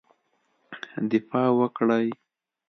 دفاع 1.09 1.49
وکړی. 1.59 2.07